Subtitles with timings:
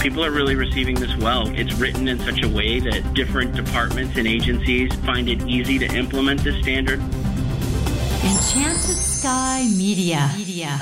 [0.00, 1.48] People are really receiving this well.
[1.48, 5.86] It's written in such a way that different departments and agencies find it easy to
[5.86, 7.00] implement this standard.
[7.00, 10.30] Enchanted Sky Media.
[10.36, 10.78] Media.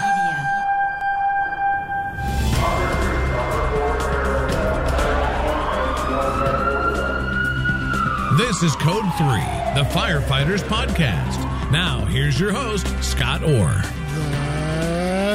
[8.37, 9.27] This is Code 3,
[9.75, 11.71] the Firefighters Podcast.
[11.73, 13.83] Now, here's your host, Scott Orr.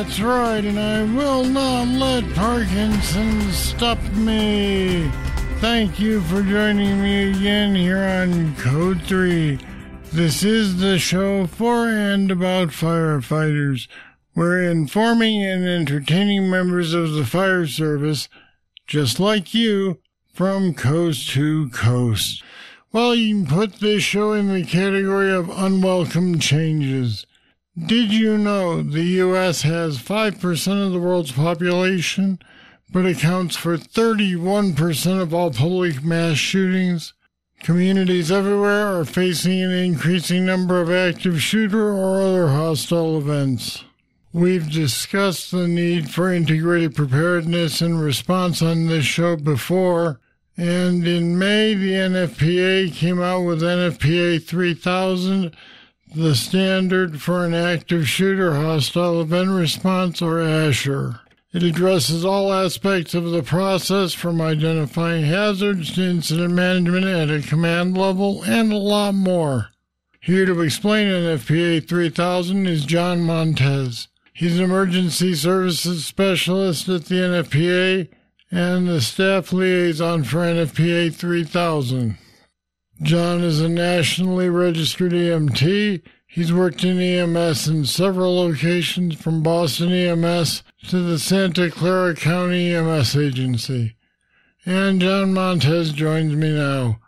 [0.02, 5.08] That's right, and I will not let Parkinson stop me.
[5.60, 9.60] Thank you for joining me again here on Code 3.
[10.12, 13.88] This is the show for and about firefighters.
[14.34, 18.28] We're informing and entertaining members of the fire service,
[18.88, 20.00] just like you,
[20.34, 22.42] from coast to coast.
[22.92, 27.28] Well, you can put this show in the category of unwelcome changes.
[27.88, 29.64] Did you know the U.S.
[29.64, 32.38] has 5% of the world's population,
[32.92, 37.14] but accounts for 31% of all public mass shootings?
[37.64, 43.84] Communities everywhere are facing an increasing number of active shooter or other hostile events.
[44.34, 50.20] We've discussed the need for integrated preparedness and response on this show before,
[50.56, 55.56] and in May, the NFPA came out with NFPA 3000,
[56.14, 61.20] the standard for an active shooter hostile event response, or ASHER.
[61.54, 67.42] It addresses all aspects of the process from identifying hazards to incident management at a
[67.42, 69.70] command level and a lot more.
[70.20, 74.08] Here to explain NFPA 3000 is John Montes.
[74.34, 78.08] He's an emergency services specialist at the NFPA
[78.50, 82.18] and the staff liaison for NFPA 3000.
[83.02, 86.04] John is a nationally registered EMT.
[86.28, 92.76] He's worked in EMS in several locations from Boston EMS to the Santa Clara County
[92.76, 93.96] EMS agency.
[94.68, 97.00] And John Montes joins me now.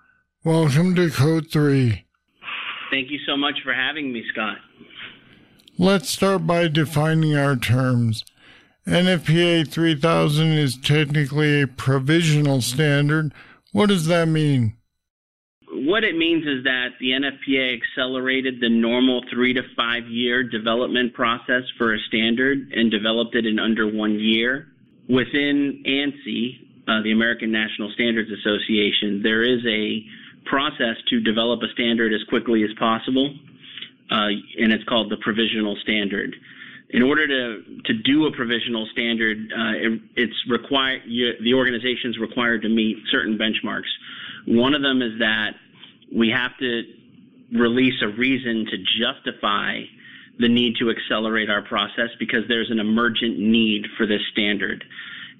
[0.43, 2.03] Welcome to Code 3.
[2.89, 4.57] Thank you so much for having me, Scott.
[5.77, 8.25] Let's start by defining our terms.
[8.87, 13.31] NFPA 3000 is technically a provisional standard.
[13.73, 14.75] What does that mean?
[15.85, 21.13] What it means is that the NFPA accelerated the normal three to five year development
[21.13, 24.67] process for a standard and developed it in under one year.
[25.09, 30.05] Within ANSI, uh, the American National Standards Association, there is a
[30.45, 33.35] process to develop a standard as quickly as possible,
[34.09, 36.33] uh, and it's called the provisional standard
[36.91, 42.19] in order to to do a provisional standard, uh, it, it's required the organization is
[42.19, 43.89] required to meet certain benchmarks.
[44.45, 45.55] One of them is that
[46.15, 46.83] we have to
[47.53, 49.81] release a reason to justify
[50.39, 54.83] the need to accelerate our process because there's an emergent need for this standard.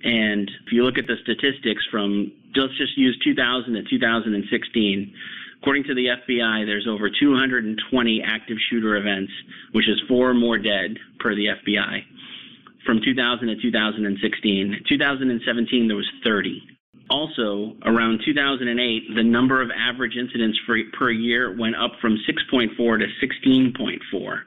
[0.03, 5.13] And if you look at the statistics from let's just use 2000 to 2016
[5.63, 9.31] According to the FBI, there's over 220 active shooter events,
[9.72, 12.03] which is four more dead per the FBI
[12.85, 14.84] from 2000 to 2016.
[14.90, 16.72] 2017, there was 30.
[17.13, 22.75] Also, around 2008, the number of average incidents for, per year went up from 6.4
[22.75, 24.41] to 16.4.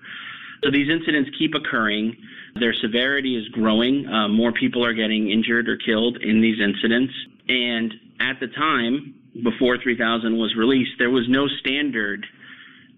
[0.65, 2.17] So these incidents keep occurring.
[2.59, 4.09] Their severity is growing.
[4.09, 7.15] Uh, more people are getting injured or killed in these incidents.
[7.49, 12.27] And at the time, before 3000 was released, there was no standard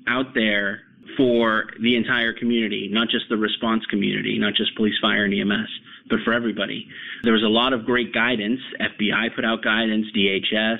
[0.06, 0.80] out there
[1.16, 5.68] for the entire community, not just the response community, not just police, fire, and EMS,
[6.08, 6.88] but for everybody.
[7.22, 8.60] There was a lot of great guidance.
[8.80, 10.78] FBI put out guidance, DHS,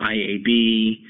[0.00, 1.00] IAB,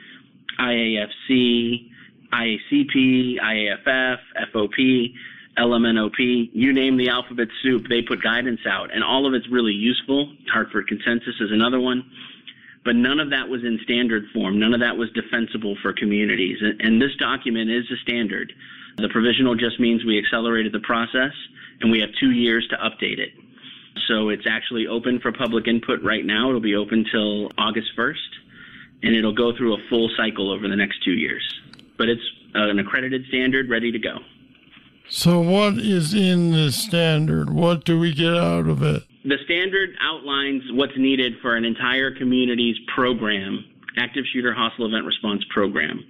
[0.59, 1.91] IAFC,
[2.33, 4.19] IACP, IAFF,
[4.53, 5.15] FOP,
[5.59, 9.73] LMNOP, you name the alphabet soup, they put guidance out, and all of it's really
[9.73, 10.33] useful.
[10.53, 12.09] Hartford Consensus is another one.
[12.85, 14.59] But none of that was in standard form.
[14.59, 16.59] None of that was defensible for communities.
[16.81, 18.53] And this document is a standard.
[18.97, 21.33] The provisional just means we accelerated the process
[21.81, 23.33] and we have two years to update it.
[24.07, 26.49] So it's actually open for public input right now.
[26.49, 28.17] It'll be open till August 1st
[29.03, 31.61] and it'll go through a full cycle over the next two years.
[31.97, 32.23] But it's
[32.55, 34.19] an accredited standard ready to go.
[35.11, 37.51] So, what is in the standard?
[37.51, 39.05] What do we get out of it?
[39.25, 43.65] The standard outlines what's needed for an entire community's program,
[43.97, 46.05] active shooter hostile event response program.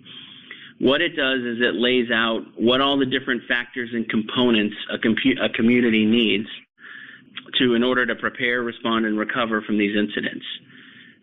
[0.78, 4.98] What it does is it lays out what all the different factors and components a,
[4.98, 6.48] compu- a community needs
[7.58, 10.44] to in order to prepare, respond, and recover from these incidents.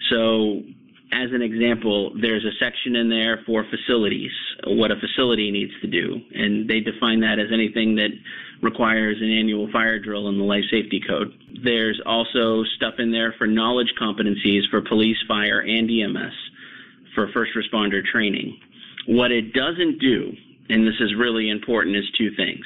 [0.09, 0.61] So
[1.11, 4.31] as an example, there's a section in there for facilities,
[4.65, 8.09] what a facility needs to do, and they define that as anything that
[8.61, 11.33] requires an annual fire drill in the life safety code.
[11.63, 16.33] There's also stuff in there for knowledge competencies for police, fire, and EMS
[17.13, 18.59] for first responder training.
[19.07, 20.33] What it doesn't do,
[20.69, 22.65] and this is really important, is two things.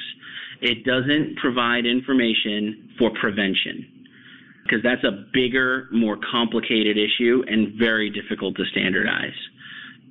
[0.62, 3.99] It doesn't provide information for prevention
[4.70, 9.34] because that's a bigger, more complicated issue and very difficult to standardize.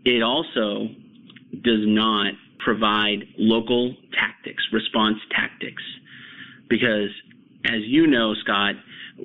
[0.03, 0.89] It also
[1.61, 5.81] does not provide local tactics, response tactics,
[6.69, 7.09] because
[7.65, 8.75] as you know, Scott,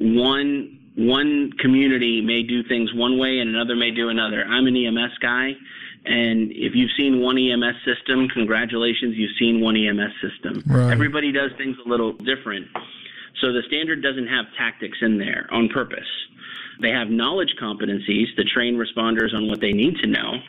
[0.01, 4.45] one one community may do things one way and another may do another.
[4.45, 5.51] I'm an EMS guy,
[6.05, 10.63] and if you've seen one EMS system, congratulations, you've seen one EMS system.
[10.65, 10.93] Right.
[10.93, 12.69] Everybody does things a little different.
[13.41, 16.09] So the standard doesn't have tactics in there on purpose.
[16.81, 20.41] They have knowledge competencies to train responders on what they need to know.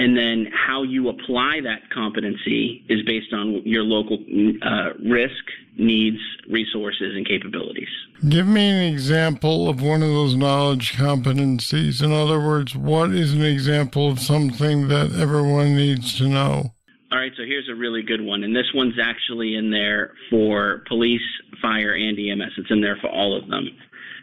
[0.00, 4.18] And then how you apply that competency is based on your local
[4.62, 5.44] uh, risk,
[5.76, 7.88] needs, resources, and capabilities.
[8.28, 12.00] Give me an example of one of those knowledge competencies.
[12.00, 16.74] In other words, what is an example of something that everyone needs to know?
[17.10, 18.44] All right, so here's a really good one.
[18.44, 21.22] And this one's actually in there for police,
[21.62, 22.52] fire, and EMS.
[22.58, 23.66] It's in there for all of them.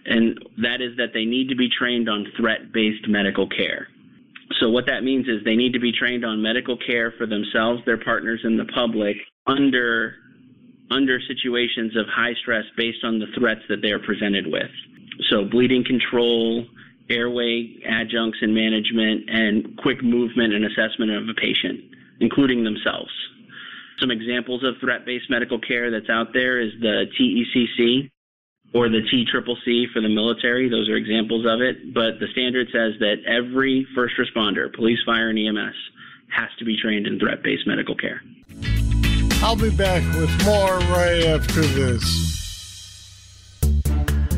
[0.06, 3.88] And that is that they need to be trained on threat based medical care.
[4.60, 7.82] So, what that means is they need to be trained on medical care for themselves,
[7.88, 9.18] their partners, and the public
[9.48, 10.18] under,
[10.92, 14.70] under situations of high stress based on the threats that they are presented with.
[15.31, 16.68] So, bleeding control,
[17.10, 23.12] airway adjuncts and management, and quick movement and assessment of a patient including themselves.
[24.00, 28.12] Some examples of threat based medical care that's out there is the TECC
[28.74, 30.68] or the TCCC for the military.
[30.70, 31.94] Those are examples of it.
[31.94, 35.76] But the standard says that every first responder, police, fire, and EMS,
[36.30, 38.22] has to be trained in threat based medical care.
[39.42, 42.35] I'll be back with more right after this.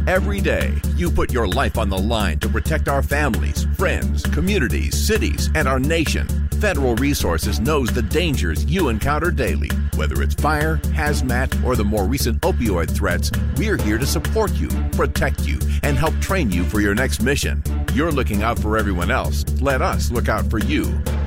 [0.07, 4.97] Every day, you put your life on the line to protect our families, friends, communities,
[4.97, 6.25] cities, and our nation.
[6.61, 9.69] Federal Resources knows the dangers you encounter daily.
[9.97, 14.69] Whether it's fire, hazmat, or the more recent opioid threats, we're here to support you,
[14.93, 17.61] protect you, and help train you for your next mission.
[17.93, 19.43] You're looking out for everyone else.
[19.59, 20.83] Let us look out for you.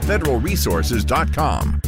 [0.09, 1.83] FederalResources.com.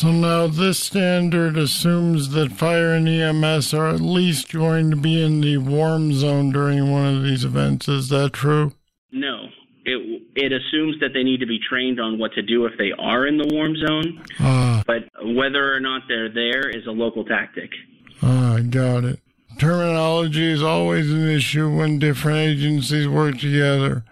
[0.00, 5.22] So now this standard assumes that fire and EMS are at least going to be
[5.22, 7.86] in the warm zone during one of these events.
[7.86, 8.72] Is that true?
[9.12, 9.48] No.
[9.84, 12.92] It, it assumes that they need to be trained on what to do if they
[12.98, 17.22] are in the warm zone, Ah, but whether or not they're there is a local
[17.22, 17.70] tactic.
[18.22, 19.20] ah, I got it.
[19.58, 24.02] Terminology is always an issue when different agencies work together.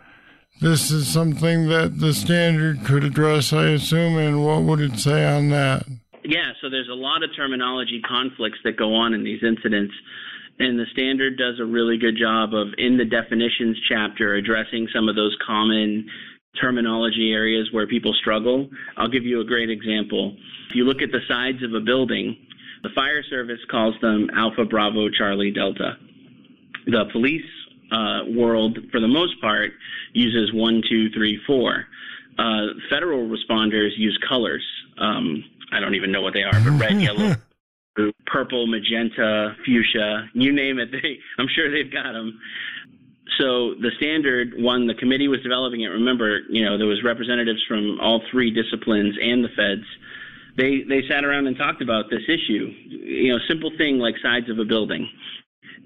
[0.60, 5.24] This is something that the standard could address, I assume, and what would it say
[5.24, 5.86] on that?
[6.24, 9.94] Yeah, so there's a lot of terminology conflicts that go on in these incidents.
[10.58, 15.08] And the standard does a really good job of, in the definitions chapter, addressing some
[15.08, 16.08] of those common
[16.60, 18.68] terminology areas where people struggle.
[18.96, 20.36] I'll give you a great example.
[20.70, 22.36] If you look at the sides of a building,
[22.82, 25.92] the fire service calls them Alpha Bravo Charlie Delta.
[26.86, 27.46] The police
[27.92, 29.72] uh, world, for the most part,
[30.12, 31.86] uses one, two, three, four.
[32.38, 34.64] Uh, federal responders use colors.
[34.98, 37.34] Um, I don't even know what they are, but red, yellow,
[37.96, 40.90] blue, purple, magenta, fuchsia, you name it.
[40.92, 42.38] They, I'm sure they've got them.
[43.38, 45.88] So the standard one, the committee was developing it.
[45.88, 49.86] Remember, you know, there was representatives from all three disciplines and the feds.
[50.56, 52.72] They they sat around and talked about this issue.
[52.88, 55.08] You know, simple thing like sides of a building.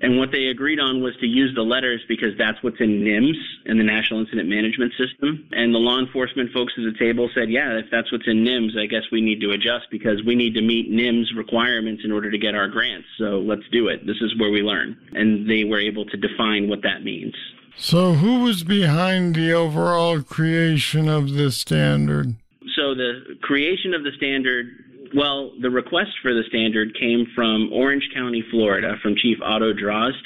[0.02, 3.38] And what they agreed on was to use the letters because that's what's in NIMS,
[3.66, 5.49] in the National Incident Management System.
[5.52, 8.76] And the law enforcement folks at the table said, yeah, if that's what's in NIMS,
[8.76, 12.32] I guess we need to adjust because we need to meet NIMS requirements in order
[12.32, 13.06] to get our grants.
[13.16, 14.04] So let's do it.
[14.04, 14.99] This is where we learn.
[15.12, 17.35] And they were able to define what that means.
[17.76, 22.35] So, who was behind the overall creation of this standard?
[22.76, 24.82] So the creation of the standard
[25.14, 30.23] well, the request for the standard came from Orange County, Florida, from Chief Otto Drozd,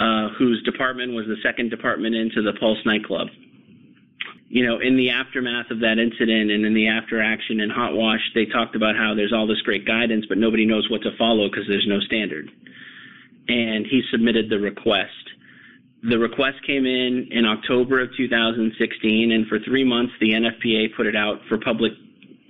[0.00, 3.28] uh, whose department was the second department into the Pulse nightclub.
[4.48, 7.94] You know, in the aftermath of that incident and in the after action in Hot
[7.94, 11.16] Wash, they talked about how there's all this great guidance, but nobody knows what to
[11.16, 12.50] follow because there's no standard.
[13.48, 15.10] And he submitted the request.
[16.02, 21.06] The request came in in October of 2016, and for three months, the NFPA put
[21.06, 21.92] it out for public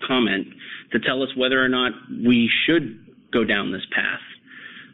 [0.07, 0.49] comment
[0.93, 1.93] to tell us whether or not
[2.25, 2.99] we should
[3.33, 4.21] go down this path.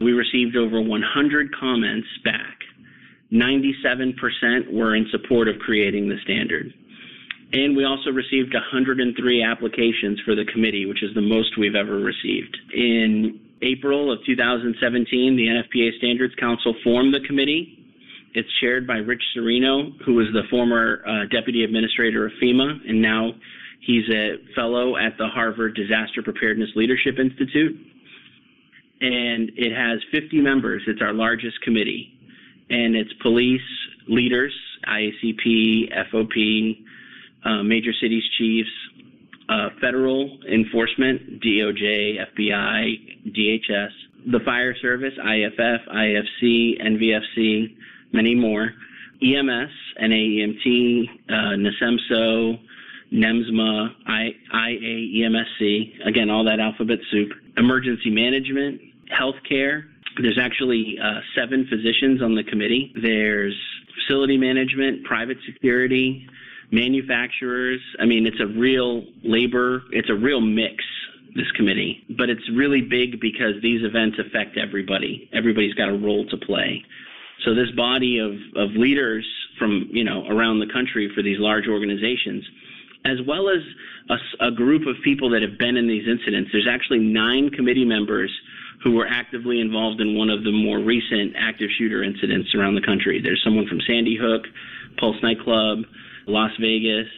[0.01, 2.59] We received over 100 comments back.
[3.33, 6.73] 97% were in support of creating the standard.
[7.53, 11.99] And we also received 103 applications for the committee, which is the most we've ever
[11.99, 12.57] received.
[12.75, 17.75] In April of 2017, the NFPA Standards Council formed the committee.
[18.35, 23.01] It's chaired by Rich Serino, who was the former uh, deputy administrator of FEMA, and
[23.01, 23.33] now
[23.81, 27.77] he's a fellow at the Harvard Disaster Preparedness Leadership Institute.
[29.01, 30.83] And it has 50 members.
[30.87, 32.13] It's our largest committee.
[32.71, 33.61] And it's police
[34.09, 34.53] leaders,
[34.87, 36.85] IACP, FOP,
[37.45, 38.71] uh, major cities chiefs,
[39.49, 43.91] uh, federal enforcement, DOJ, FBI, DHS,
[44.31, 47.77] the fire service, IFF, IFC, NVFC,
[48.13, 48.75] many more,
[49.23, 49.71] EMS,
[50.01, 52.61] NAEMT, uh, NASEMSO,
[53.13, 59.85] NEMSMA, I, IAEMSC, again, all that alphabet soup, emergency management, healthcare.
[60.21, 62.93] There's actually uh, seven physicians on the committee.
[63.01, 63.57] There's
[63.95, 66.27] facility management, private security,
[66.71, 67.81] manufacturers.
[68.01, 70.85] I mean, it's a real labor, it's a real mix,
[71.35, 72.05] this committee.
[72.17, 75.31] But it's really big because these events affect everybody.
[75.33, 76.85] Everybody's got a role to play.
[77.45, 79.27] So this body of, of leaders
[79.59, 82.45] from, you know, around the country for these large organizations,
[83.09, 83.63] as well as
[84.11, 87.85] a, a group of people that have been in these incidents, there's actually nine committee
[87.85, 88.31] members
[88.83, 92.81] who were actively involved in one of the more recent active shooter incidents around the
[92.81, 93.21] country.
[93.21, 94.45] There's someone from Sandy Hook,
[94.99, 95.81] Pulse nightclub,
[96.27, 97.09] Las Vegas,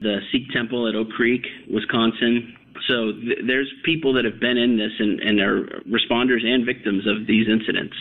[0.00, 2.54] the Sikh temple at Oak Creek, Wisconsin.
[2.86, 7.06] So th- there's people that have been in this and, and are responders and victims
[7.06, 7.96] of these incidents.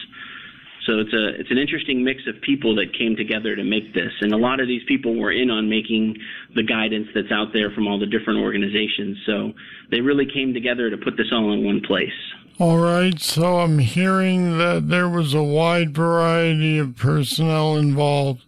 [0.88, 4.14] So it's a it's an interesting mix of people that came together to make this,
[4.22, 6.16] and a lot of these people were in on making
[6.56, 9.18] the guidance that's out there from all the different organizations.
[9.26, 9.52] So
[9.92, 12.10] they really came together to put this all in one place.
[12.58, 18.44] All right, so I'm hearing that there was a wide variety of personnel involved.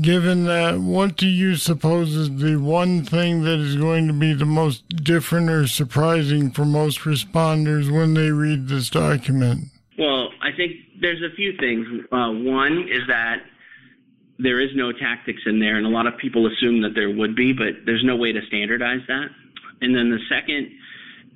[0.00, 4.34] Given that, what do you suppose is the one thing that is going to be
[4.34, 9.64] the most different or surprising for most responders when they read this document?
[11.00, 11.86] There's a few things.
[12.12, 13.42] Uh, one is that
[14.38, 17.36] there is no tactics in there, and a lot of people assume that there would
[17.36, 19.28] be, but there's no way to standardize that.
[19.80, 20.70] And then the second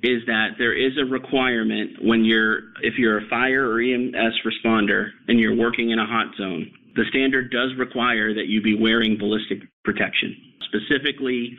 [0.03, 5.09] is that there is a requirement when you're, if you're a fire or EMS responder
[5.27, 9.17] and you're working in a hot zone, the standard does require that you be wearing
[9.17, 10.35] ballistic protection.
[10.65, 11.57] Specifically,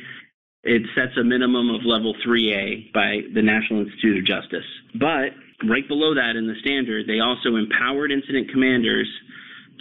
[0.63, 4.67] it sets a minimum of level 3A by the National Institute of Justice.
[4.95, 5.31] But
[5.65, 9.09] right below that in the standard, they also empowered incident commanders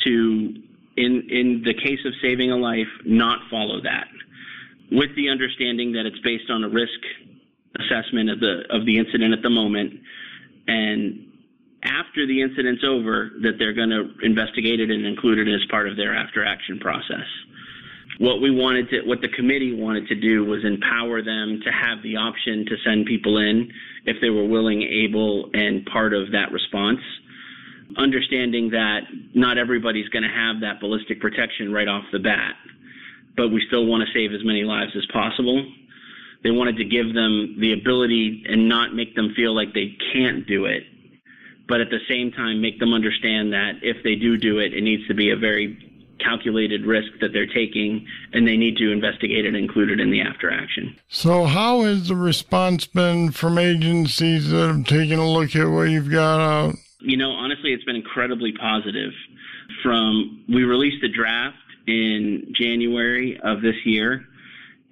[0.06, 0.54] to,
[0.98, 4.08] in, in the case of saving a life, not follow that,
[4.92, 7.00] with the understanding that it's based on a risk
[7.80, 9.94] assessment of the of the incident at the moment,
[10.68, 11.28] and
[11.84, 15.88] after the incident's over that they're going to investigate it and include it as part
[15.88, 17.28] of their after action process.
[18.18, 22.02] What we wanted to, what the committee wanted to do was empower them to have
[22.02, 23.72] the option to send people in
[24.06, 27.00] if they were willing, able, and part of that response.
[27.98, 29.02] Understanding that
[29.34, 32.56] not everybody's going to have that ballistic protection right off the bat,
[33.36, 35.66] but we still want to save as many lives as possible.
[36.42, 40.48] They wanted to give them the ability and not make them feel like they can't
[40.48, 40.84] do it
[41.68, 44.82] but at the same time make them understand that if they do do it, it
[44.82, 49.46] needs to be a very calculated risk that they're taking and they need to investigate
[49.46, 50.96] it and include it in the after action.
[51.08, 55.90] So how has the response been from agencies that have taken a look at what
[55.90, 56.76] you've got out?
[57.02, 59.12] You know, honestly, it's been incredibly positive.
[59.84, 61.58] From we released the draft
[61.88, 64.26] in January of this year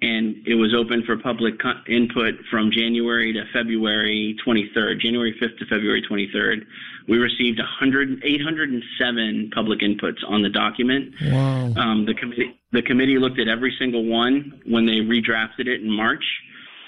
[0.04, 1.54] and it was open for public
[1.88, 6.66] input from January to February 23rd, January 5th to February 23rd.
[7.06, 11.14] We received 100, 807 public inputs on the document.
[11.22, 11.72] Wow.
[11.76, 15.90] Um, the committee the committee looked at every single one when they redrafted it in
[15.90, 16.24] March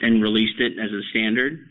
[0.01, 1.69] and released it as a standard.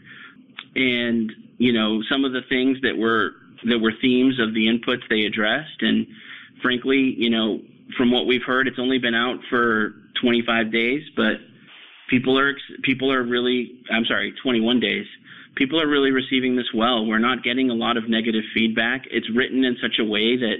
[0.75, 3.31] And you know some of the things that were
[3.65, 6.05] that were themes of the inputs they addressed, and
[6.61, 7.61] frankly, you know,
[7.97, 11.37] from what we've heard, it's only been out for 25 days, but
[12.09, 15.07] people are people are really I'm sorry, 21 days.
[15.55, 17.05] People are really receiving this well.
[17.05, 19.05] We're not getting a lot of negative feedback.
[19.09, 20.57] It's written in such a way that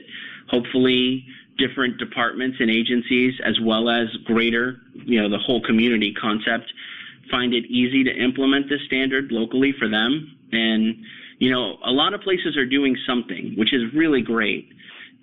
[0.49, 1.25] hopefully
[1.57, 6.71] different departments and agencies as well as greater, you know, the whole community concept
[7.31, 10.95] find it easy to implement this standard locally for them and
[11.39, 14.69] you know, a lot of places are doing something, which is really great.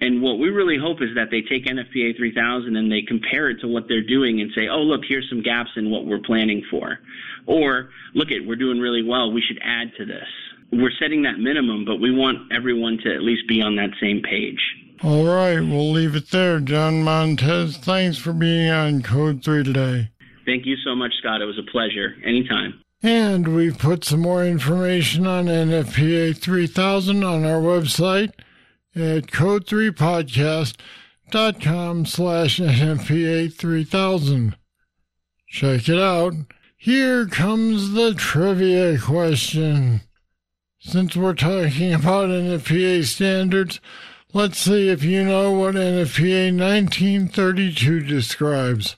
[0.02, 3.60] And what we really hope is that they take NFPA 3000 and they compare it
[3.60, 6.60] to what they're doing and say, oh, look, here's some gaps in what we're planning
[6.68, 6.98] for.
[7.46, 10.26] Or, look at, we're doing really well, we should add to this.
[10.72, 14.22] We're setting that minimum, but we want everyone to at least be on that same
[14.22, 14.58] page.
[15.04, 16.58] All right, we'll leave it there.
[16.58, 20.10] John Montes, thanks for being on Code 3 today.
[20.44, 21.40] Thank you so much, Scott.
[21.40, 22.16] It was a pleasure.
[22.24, 22.82] Anytime.
[23.04, 28.32] And we've put some more information on NFPA 3000 on our website
[28.94, 34.56] at code3podcast.com slash NFPA 3000.
[35.48, 36.34] Check it out.
[36.76, 40.02] Here comes the trivia question.
[40.80, 43.78] Since we're talking about NFPA standards,
[44.32, 48.96] let's see if you know what NFPA 1932 describes.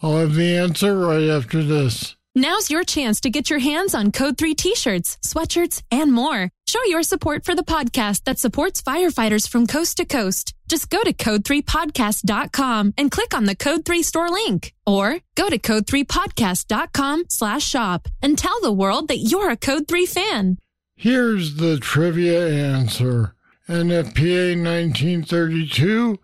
[0.00, 2.14] I'll have the answer right after this.
[2.38, 6.50] Now's your chance to get your hands on Code 3 t shirts, sweatshirts, and more.
[6.68, 10.54] Show your support for the podcast that supports firefighters from coast to coast.
[10.68, 14.72] Just go to code3podcast.com and click on the Code 3 store link.
[14.86, 20.06] Or go to code3podcast.com slash shop and tell the world that you're a Code 3
[20.06, 20.58] fan.
[20.94, 23.34] Here's the trivia answer.
[23.68, 26.20] NFPA 1932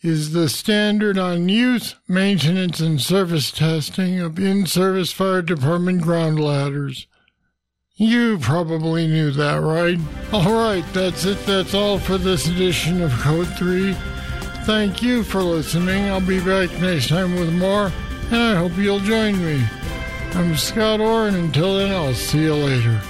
[0.00, 7.08] is the standard on use, maintenance, and service testing of in-service fire department ground ladders.
[7.96, 9.98] You probably knew that, right?
[10.32, 11.44] All right, that's it.
[11.46, 13.92] That's all for this edition of Code 3.
[14.62, 16.04] Thank you for listening.
[16.04, 17.90] I'll be back next time with more,
[18.30, 19.64] and I hope you'll join me.
[20.34, 23.00] I'm Scott Orr, and until then, I'll see you later.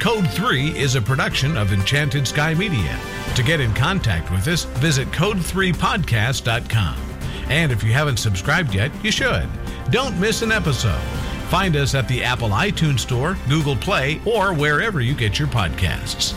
[0.00, 3.15] Code 3 is a production of Enchanted Sky Media.
[3.36, 6.96] To get in contact with us, visit code3podcast.com.
[7.48, 9.46] And if you haven't subscribed yet, you should.
[9.90, 11.02] Don't miss an episode.
[11.50, 16.34] Find us at the Apple iTunes Store, Google Play, or wherever you get your podcasts.